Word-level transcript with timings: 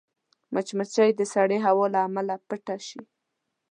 مچمچۍ 0.53 1.09
د 1.15 1.21
سړې 1.33 1.57
هوا 1.65 1.85
له 1.93 1.99
امله 2.07 2.35
پټه 2.47 2.75
شي 2.87 3.01